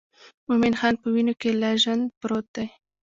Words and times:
مومن 0.47 0.73
خان 0.79 0.93
په 1.01 1.07
وینو 1.13 1.33
کې 1.41 1.49
لژند 1.61 2.03
پروت 2.19 2.47
دی. 2.55 2.67